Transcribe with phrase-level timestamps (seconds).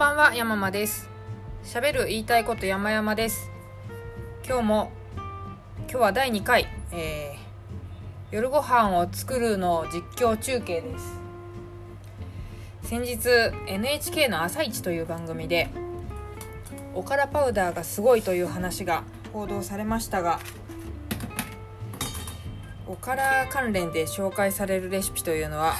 [0.00, 1.10] ばんは山間です。
[1.62, 3.50] 喋る言いたいこと山々です。
[4.46, 4.92] 今日も
[5.80, 11.20] 今日は第2回、えー、夜ご飯を作るの実況中継です。
[12.84, 13.28] 先日
[13.66, 15.68] NHK の「朝一という番組で
[16.94, 19.02] おからパウダーがすごいという話が
[19.34, 20.40] 報道されましたが
[22.86, 25.74] おから関連で紹介されるレシピというのは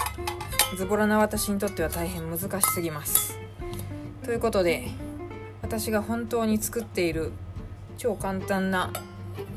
[0.76, 3.49] ズボラな私にとっては大変難しすぎます。
[4.30, 4.86] ということで
[5.60, 7.32] 私が本当に作っている
[7.98, 8.92] 超簡単な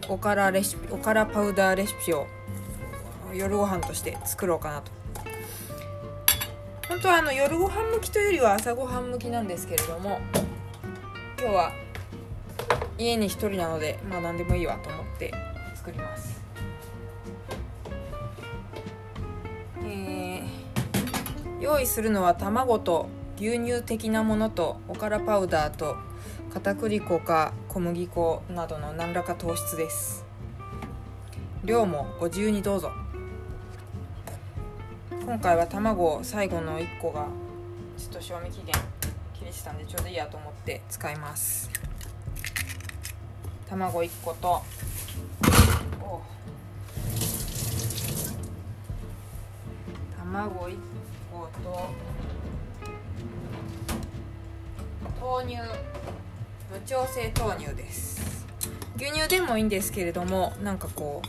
[0.10, 2.26] おからレシピおからパウダーレシピを
[3.36, 4.92] 夜ご飯として作ろうかなと。
[6.90, 10.20] 本当はあの夜ご飯向きというよりは朝ごはん向きなんですけれども
[11.40, 11.72] 今日は
[12.98, 15.32] 家に1人なのでまあ何でもいいわと思って
[15.76, 16.42] 作ります。
[19.84, 23.08] えー、用意するのは卵と
[23.44, 25.98] 牛乳的なものとおからパウダーと
[26.54, 30.24] 片栗粉か小麦粉などの何らか糖質です。
[31.66, 32.94] 量もご自由にどうぞ。
[35.26, 37.26] 今回は卵最後の1個が
[37.98, 38.74] ちょっと賞味期限
[39.38, 41.70] 切れてたんでちょうどいいやと思って使います。
[43.70, 44.62] 卵1個と
[50.16, 50.78] 卵1
[51.30, 51.90] 個と
[55.34, 55.58] 豆乳
[56.72, 58.46] 無調整豆乳です。
[58.98, 61.24] 牛乳でもいいんですけれどもなんかこ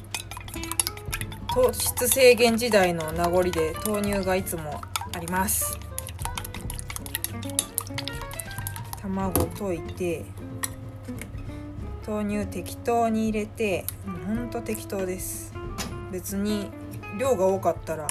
[1.50, 4.82] う糖質制限時代の名残で豆乳がいつも
[5.14, 5.78] あります。
[9.00, 10.26] 卵溶いて
[12.06, 13.86] 豆乳適当に入れて
[14.26, 15.54] ほんと適当です。
[16.12, 16.70] 別に
[17.18, 18.06] 量が多かったら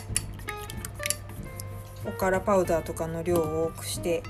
[2.04, 4.24] おからパウダーとかの量を多くして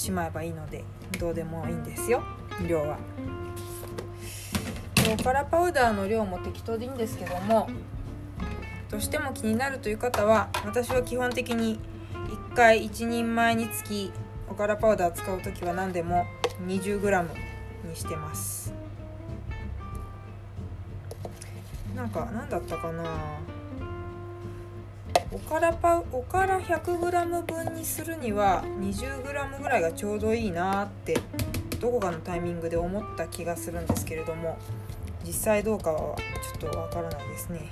[0.00, 0.82] しまえばいいので
[1.18, 2.22] どうでもいいんですよ
[2.66, 2.98] 量は。
[5.12, 7.68] おからパウダーの量も適当でいいんですけども
[8.90, 11.80] どうしても気になるという方は私は基本的に
[12.50, 14.12] 1回1人前につき
[14.48, 16.26] おからパウダー使う時は何でも
[16.66, 17.26] 20g
[17.88, 18.72] にしてます。
[21.94, 23.04] なんか何だったかな
[25.32, 29.22] おからパおから 100g 分にするには 20g
[29.62, 31.16] ぐらいがちょうどいいなって
[31.78, 34.58] どこかのタイミングで思った気がするんですけれども
[35.24, 36.16] 実際どうかは
[36.58, 37.70] ちょっとわからないですね。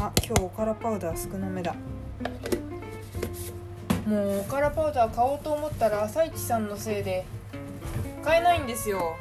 [0.00, 1.74] あ今日おからパウダー少なめだ。
[4.06, 7.24] もうおからパウダー買おうと思ったらあさイチさんのせいで
[8.22, 9.16] 買えないんですよ。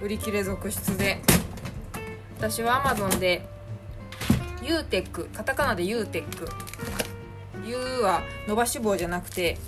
[0.00, 1.20] 売り切れ続出で。
[2.38, 3.55] 私は Amazon で
[4.66, 6.48] ユウテックカタカナでユウテック。
[7.64, 9.58] U は伸ばし棒じゃなくて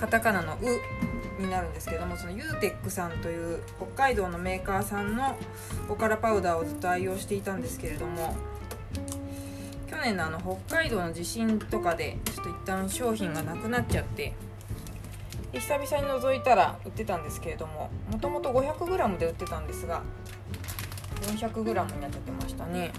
[0.00, 0.80] カタカナの「う」
[1.40, 5.36] になるんですけどもそのユウテックさんという北海道のメーカーさんの
[5.88, 8.36] おからパウダーをずっと愛用していたんですけれども
[9.88, 14.34] 去年のあの北海道の地震とかでちょっと一旦商品がなくなっちゃって
[15.52, 20.02] で久々に覗いたら売ってたんですけれどももともと 500g で売ってたんですが
[21.22, 22.92] 400g になっちゃってましたね。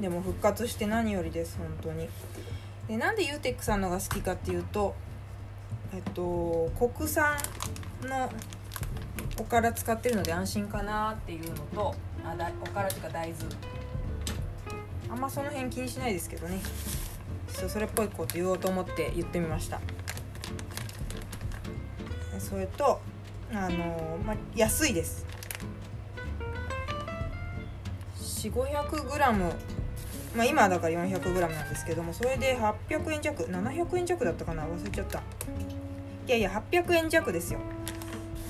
[0.00, 2.08] でも復活して何よりです本当に。
[2.88, 4.94] でなんでユーテックさんのが好きかっていうと
[5.94, 7.36] えっと国産
[8.02, 8.30] の
[9.38, 11.94] おから使ってるので安心かなっていうのと
[12.24, 13.44] あだおからっていうか大豆。
[15.10, 16.60] あんまその辺気にしないですけどね。
[17.68, 19.80] それっぽいこと言おうと思って言ってみました。
[22.38, 23.00] それと
[23.52, 25.26] あのまあ、安いです。
[28.16, 29.52] 4500g
[30.36, 34.62] まあ、今だから 400g なんですけどもそれで800円弱700円弱だったかな？
[34.64, 35.18] 忘れちゃった。
[35.18, 35.22] い
[36.28, 37.58] やいや800円弱ですよ。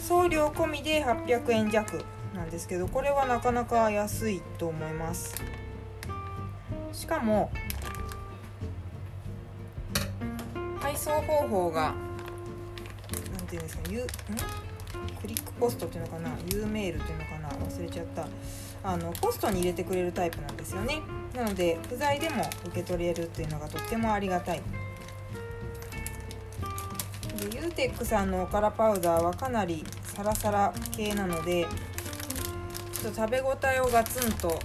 [0.07, 2.05] 送料込みで800円弱
[2.35, 5.35] なんですけどこれはなかなか安いと思います。
[6.93, 7.51] しかも
[10.81, 11.95] 配送方法が
[13.37, 14.07] 何て言うんですかゆん？
[15.23, 17.49] クリックポストっていうのかな？U メールっていうのかな？
[17.49, 18.27] 忘れちゃった。
[18.83, 21.01] あのポストに入れてくれるタイプなんですよね。
[21.35, 24.63] なので不在でも受け取れるっていうのがとってもありがたい。
[27.37, 31.67] でユーテックさんのおからパウダーはかなりサラサラ系なので
[32.93, 34.59] ちょっと食べ応えをガツンと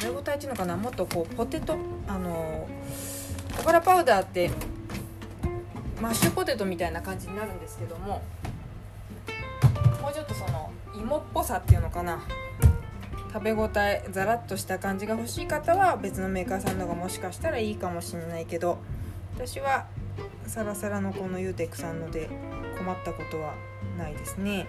[0.00, 0.76] 食べ応えっていうのかな？
[0.76, 1.76] もっとこうポテト？
[2.06, 2.68] あの
[3.58, 4.50] おからパウダーって
[6.00, 8.22] マッシュポテトみたいな感じになるんですけども
[10.00, 12.22] もうちょっとその芋っぽさっていうのかな？
[13.32, 18.78] 食べ応えザラッとした感じが欲しい方は別のメーカーさんのがもしかしたらいいかもしれないけど
[19.34, 19.86] 私は
[20.46, 22.28] サラサラのこのユーテックさんので
[22.76, 23.54] 困ったことは
[23.96, 24.66] ないですね。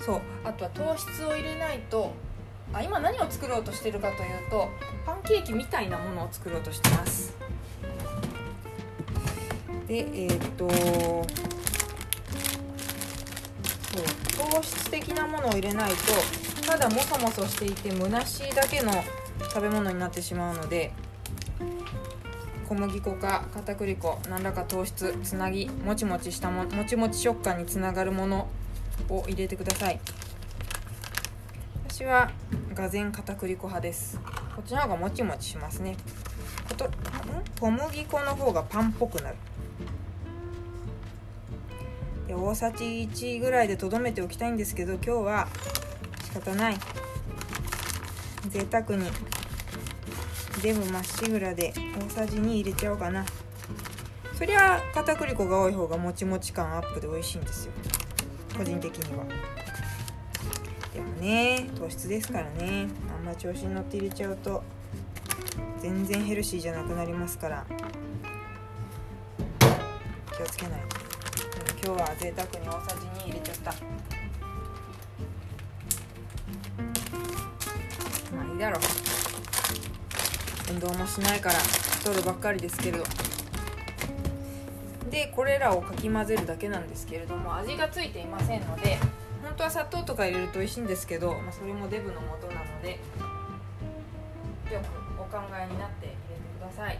[0.00, 2.12] そうあとは糖質を入れないと
[2.72, 4.68] あ今何を作ろうとしてるかというと
[5.04, 7.36] パンケーキみたいなものを作ろうとしてます
[9.86, 10.66] でえー、っと
[13.92, 18.92] そう糖質的なものを入れないとただもそもそしていて虚しいだけの
[19.40, 20.92] 食べ物になってしまうので
[22.68, 28.48] 小麦粉か片栗粉何らか糖質つなぎもちもちしたももちもち食感につながるもの
[29.08, 29.98] を入れてください。
[31.88, 32.30] 私は
[32.72, 34.20] がぜ片栗粉派です。
[34.54, 35.96] こっちの方がもちもちしますね。
[36.80, 36.88] と
[37.60, 39.36] 小麦粉の方がパンっぽくなる。
[42.34, 45.48] 大さじ1ぐらいでとどめておきたいんですけど今日は
[46.24, 46.76] 仕方ない。
[48.48, 49.10] 贅沢に。
[50.62, 53.24] デブまっしぐらで大さじ2入れちゃおうかな。
[54.36, 57.72] そりゃ片栗粉が多い方がもちもち感アップで美味しいんですよ。
[58.56, 59.24] 個人的には。
[60.92, 62.88] でもね糖質ですからね。
[63.14, 64.62] あんま調子に乗って入れちゃうと
[65.80, 67.66] 全然ヘルシーじゃなくなりますから。
[70.36, 71.09] 気をつけないと。
[71.82, 73.72] 今日は贅沢に大さじ2入れちゃった。
[78.36, 78.76] まあいいだろ。
[78.76, 78.80] う
[80.72, 83.04] 運動もしないから太るばっかりですけれど。
[85.10, 88.96] でこれらをかき混ぜるだけなんですけれども味がついていませんので
[89.42, 92.90] 本当は砂糖とか入れると美味しいんですけど、まあ、それもデブのもとなので
[94.72, 94.80] よ
[95.16, 96.20] くお考えになって入れて
[96.58, 96.98] ください。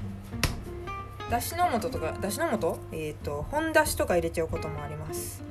[1.30, 5.42] だしの素とかだしの素えっ、ー、と本だしとか入れちゃうこともあります。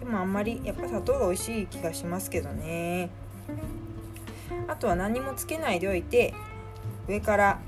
[0.00, 3.10] でもあんまりやっぱ砂糖が美味しい気がしますけどね。
[4.66, 6.34] あとは何もつけないでおいて
[7.08, 7.60] 上から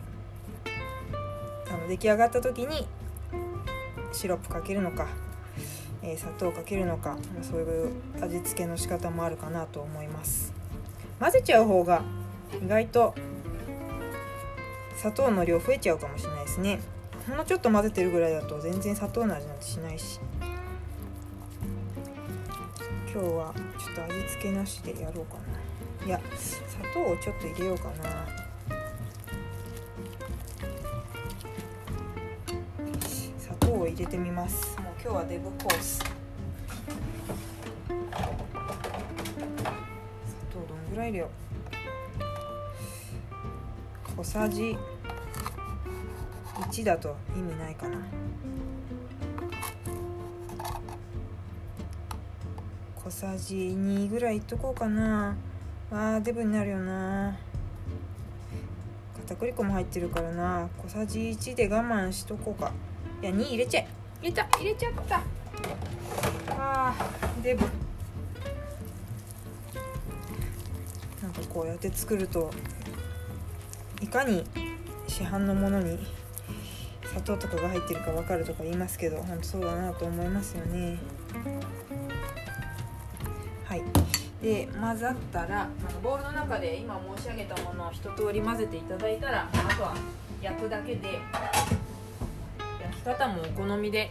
[1.69, 2.87] あの出来上がった時に
[4.13, 5.07] シロップかけるのか、
[6.03, 10.53] えー、砂糖かけるのか、そういう味付けの仕方もあるかなと思います。
[11.21, 12.03] 混ぜちゃう方が
[12.63, 13.15] 意外と
[14.97, 16.81] 砂糖の量増えちゃうかもしれないですね。
[17.27, 20.19] ほんのちょっと混ぜてるぐらいだと全然砂糖の味なんてしないし
[23.13, 26.07] 今日はちょっと味付けなしでやろうかな。
[26.07, 28.27] いや砂糖をちょっと入れようかな
[33.39, 34.77] 砂糖を入れてみます。
[34.81, 35.99] もう今日はデブコース。
[35.99, 36.11] 砂
[40.51, 41.29] 糖どんぐらい入れよ。
[44.17, 44.77] う小さじ。
[46.55, 47.99] 1だと意味ないかな。
[53.05, 55.37] 小さじ2ぐらいいっとこうかな。
[55.91, 57.37] あーデブになるよな。
[59.15, 60.69] 片栗粉も入ってるからな。
[60.79, 62.73] 小さじ1で我慢しとこうか。
[63.21, 63.89] いや2入れちゃえ。
[64.21, 65.21] 入れた入れちゃった。
[66.51, 67.67] あーデブ。
[71.23, 72.51] なんかこうやって作ると
[74.01, 74.45] いかに
[75.07, 75.99] 市販のものに
[77.13, 80.99] 砂糖とかが入ってるか分かるとか言いますけど本当そうだなと思いますよね。
[83.65, 83.83] はい。
[84.43, 89.95] で混ざったらあのボウルの中で今申し上げたものを一通り混ぜていただいたらあとは
[90.41, 91.21] 焼くだけで
[92.83, 94.11] 焼き方もお好みで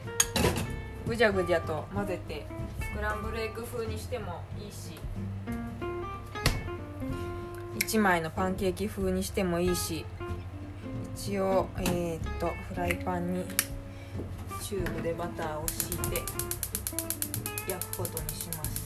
[1.05, 2.45] ぐじゃぐじゃと混ぜて
[2.79, 4.97] スクランブルエッグ風にしてもいいし
[7.79, 10.05] 1枚のパンケーキ風にしてもいいし
[11.15, 13.45] 一応えー、っとフライパンに
[14.61, 16.21] チューブでバターを敷いて
[17.69, 18.80] 焼くことにしました。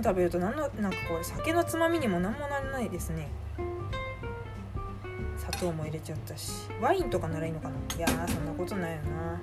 [0.00, 3.28] 飯に食べると何のなんかこれ酒のつまみにも何もならないですね。
[5.36, 6.68] 砂糖も入れちゃったし。
[6.80, 7.74] ワインとかならいいのかな。
[7.96, 9.40] いやそんなことないよな。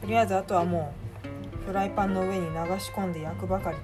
[0.00, 0.94] とりあえずあとはも
[1.64, 3.82] うフライパンの上に流し込んで焼くばかりと。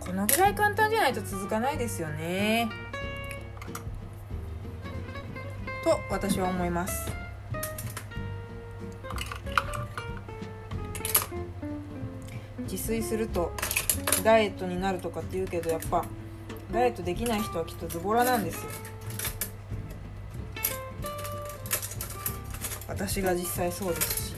[0.00, 2.68] このぐらい簡単じゃないと続かないですよね。
[5.84, 7.17] と私は思います。
[12.70, 13.52] 自炊すると
[14.22, 16.04] ダイエットになるとかって言うけどやっぱ
[16.70, 18.62] ダイエットできない人はきっとズボラなんですよ。
[22.86, 24.34] 私が実際そうですし。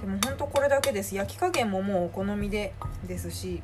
[0.00, 1.14] でもほんとこれだけです。
[1.14, 2.72] 焼き加減ももうお好みで
[3.06, 3.62] ですし、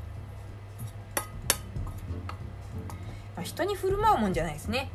[3.34, 4.90] まあ、人に振る舞うもんじゃないですね。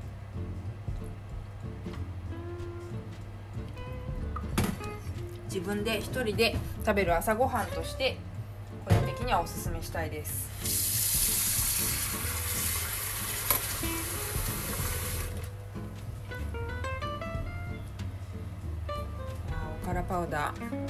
[5.53, 6.55] 自分で一人で
[6.85, 8.15] 食べる朝ごはんとして
[8.85, 10.49] 個人的にはおすすめしたいです。
[19.83, 20.89] おからパウダー。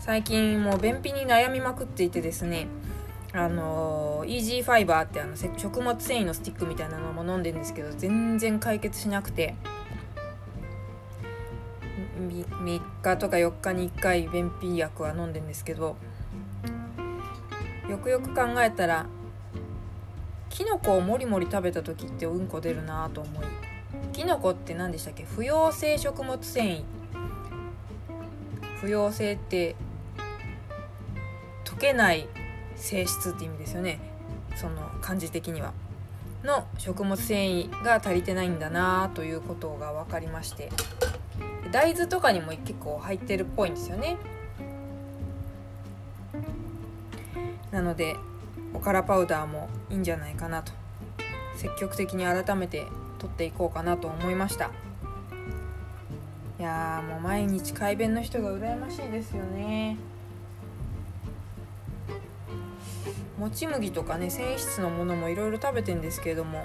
[0.00, 2.66] 最近もう便秘に悩みまくっていてですね
[3.32, 9.54] あのイージーファイバーってあの食物繊維のスティックみたいなのも飲んでるんですけど全然解決しなくて。
[13.02, 15.96] 日とか4日に1回便秘薬は飲んでんですけど
[17.88, 19.06] よくよく考えたら
[20.48, 23.44] キノコをもりもり食べた時ってうんこ出るなと思い
[24.12, 25.24] キノコって何でしたっけ？
[25.24, 26.84] 不溶性食物繊維。
[28.80, 29.76] 不溶性って
[31.64, 32.28] 溶けない
[32.76, 34.00] 性質って意味ですよね。
[34.56, 35.72] その漢字的には。
[36.44, 40.70] の食物繊維が足りてないんだなということが分かりまして。
[41.72, 44.16] 大豆とかにも結構入ってるっぽいんですよね。
[47.70, 48.16] なので
[48.74, 50.72] おからパウダーもいいんじゃないかなと。
[51.56, 52.86] 積極的に改めて
[53.18, 54.70] 取っていこうかなと思いました。
[56.58, 59.96] いやもう毎日快便の人が羨ましいですよね。
[63.38, 66.64] もち麦とかね繊維質のものもいろいろ食べてんですけれども、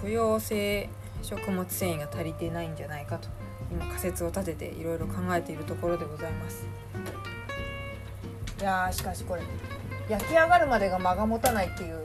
[0.00, 0.88] 不溶性
[1.22, 3.28] 食物繊維が足りてないんじゃないかと。
[3.70, 6.66] 今仮説を立てていろいろ考えているところでございます。
[8.60, 9.42] いやしかしこれ
[10.08, 12.00] 焼き上がるまでが間が持たないっていう。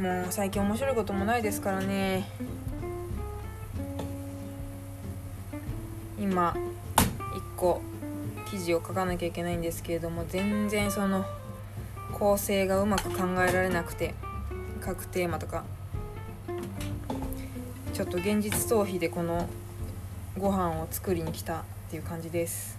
[0.00, 2.28] もう最近面白いこともないですからね。
[6.18, 7.80] 今1個
[8.50, 11.24] 記事を書かなきゃいけないんですけれども全然その
[12.12, 14.14] 構成がうまく考えられなくて
[14.80, 15.64] 各テーマとか
[18.02, 19.48] ちょっと現実逃避でこの
[20.36, 22.76] ご飯を作りに来たっていう感じです。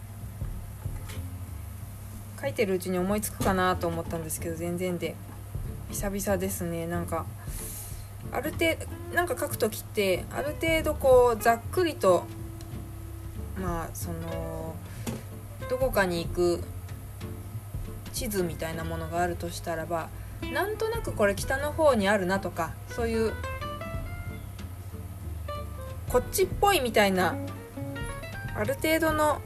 [2.42, 5.16] 書いてるうちに思いつくかなと思ったんですけど全然で。
[5.92, 6.88] 久々ですね。
[6.88, 7.26] なんか
[8.34, 8.76] ある程
[9.12, 12.26] 度なんか書く時ってある程度こうざっくりと
[13.58, 14.76] まあその
[15.70, 16.62] どこかに行く
[18.12, 20.10] 地図みたいなものがあるとしたらば
[20.52, 23.34] なんとなくこれ北の方にあるなとかそういう
[26.14, 27.36] こっちっぽいみたいな。
[28.56, 29.42] ある程度の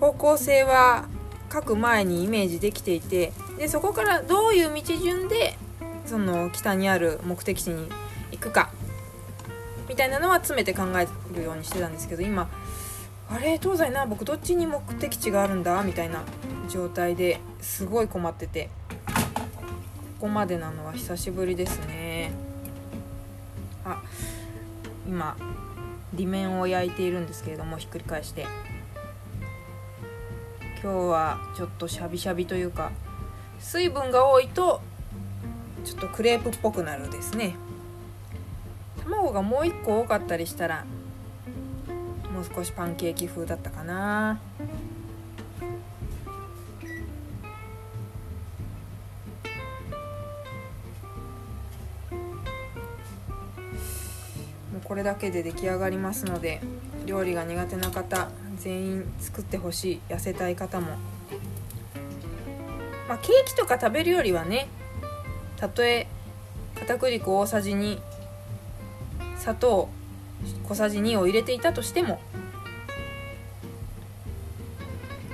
[0.00, 1.06] 方向性は
[1.52, 5.56] 書く前にイメージできていてでそこからどういう道順で
[6.06, 7.90] その北にある目的地に
[8.30, 8.70] 行くか
[9.88, 12.48] みたいなのは詰めて考えるようにしてたんですけど今
[13.30, 16.22] あれ東西南北どっちに目的地があるんだみたいな
[16.68, 18.70] 状態ですごい困ってて
[20.20, 22.32] ここまでなのは久しぶりですね。
[25.08, 25.36] 今
[26.14, 28.46] 裏面を焼いているんですけれどもひっくり返して。
[30.80, 32.92] 今日はちょっとしゃびしゃびというか
[33.58, 34.80] 水分が多いと
[35.84, 37.56] ちょっとクレープっぽくなるですね。
[39.02, 40.84] 卵がもう1個多かったりしたら
[42.32, 44.38] もう少しパンケーキ風だったかな。
[54.98, 56.60] れだけで出来上がりますので
[57.06, 60.96] 料理が苦手な方全員作ってほしい痩せたい方も。
[63.08, 64.68] まあケーキとか食べるよりはね
[65.56, 66.06] たとえ
[66.74, 67.98] 片栗粉大さじ2
[69.38, 69.88] 砂糖
[70.68, 72.20] 小さじ2を入れていたとしても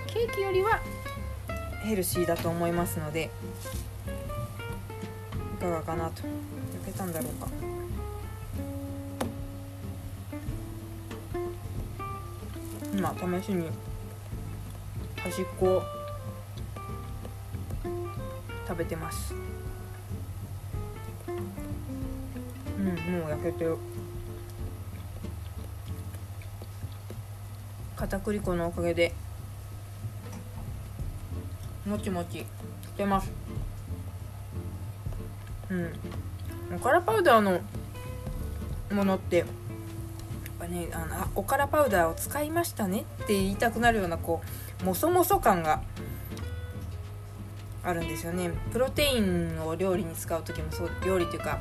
[0.07, 0.81] ケーキよりは
[1.83, 3.31] ヘルシーだと思いますので
[5.59, 6.23] いかがかなと。
[6.23, 7.64] 焼けたんだろうか。
[12.97, 13.69] 今試しに
[15.17, 15.83] 端っこを
[18.69, 19.35] 食べてます。
[22.79, 23.77] うんもう焼けてる。
[27.97, 29.13] 片栗粉のおかげで
[31.85, 32.47] もちもちし
[32.97, 33.33] てます。
[35.69, 35.93] うん。
[36.77, 37.61] おからパウダーの
[38.93, 39.45] ものって
[40.65, 44.43] ぱねあのあおからパウダーを使いましたねって言いたくなるようなこ
[44.83, 45.83] うもそもそ感が
[47.83, 48.51] あるんですよね。
[48.73, 51.61] プロテインを料理に使う時もそう料理っていうか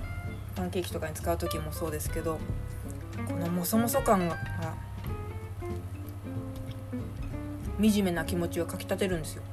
[0.55, 2.39] パンケーキとかに使う時もそうですけど
[3.27, 4.37] このもそもそ感が
[7.81, 9.43] 惨めな気持ちをかきたてるんですよ。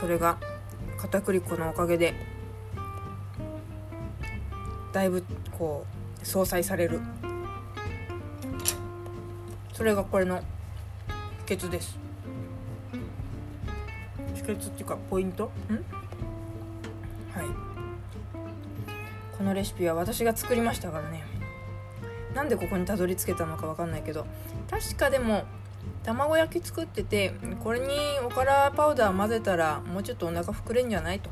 [0.00, 0.38] それが
[0.98, 2.14] 片栗粉のおかげで
[4.92, 5.24] だいぶ
[5.56, 5.86] こ
[6.22, 7.00] う相殺される。
[9.72, 10.42] それがこれの
[11.46, 11.98] 秘訣です。
[14.34, 15.44] 秘訣っていうかポイント？
[15.44, 15.48] ん？
[15.48, 17.46] はい。
[19.38, 21.24] このレシピは私が作りましたからね。
[22.34, 24.26] なんでここにたどり着けたのか分かんないけど。
[24.70, 25.44] 確かでも
[26.02, 27.32] 卵焼き作ってて
[27.62, 27.88] これに
[28.24, 31.20] おからパウダー混ぜたらもうちょっとお腹膨れんじゃない？
[31.20, 31.30] と。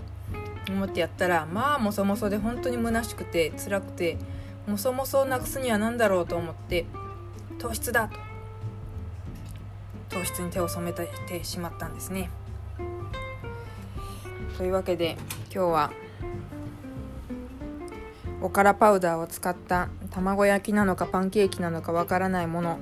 [0.73, 4.19] 思ってやったらまあもそもそで本当に虚しくて辛くて
[4.67, 6.87] もそもそをなくすには何だろうと思って
[7.59, 8.29] 糖質だと。
[10.09, 11.09] 糖質に手を染めて
[11.45, 12.31] しまったんですね。
[14.57, 15.17] というわけで
[15.55, 15.91] 今日は
[18.41, 22.79] おからパウダーを使った卵焼きなのかパンケーキなのかわからないもの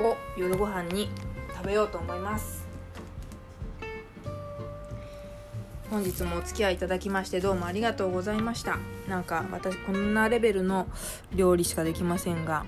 [0.00, 1.10] を夜ご飯に
[1.54, 2.65] 食べようと思います。
[5.90, 8.78] 本日もお付き合いいただきましてどうもありがとうございました。
[9.08, 10.88] なんか私こんなレベルの
[11.34, 12.66] 料理しかできませんが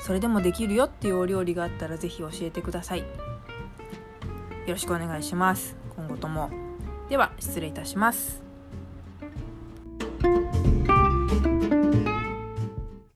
[0.00, 3.00] それでもできるよっていうお料理があったら是非教えてください。
[3.00, 3.06] よ
[4.68, 5.76] ろしくお願いします。
[5.96, 6.50] 今後とも。
[7.08, 8.45] では失礼いたします。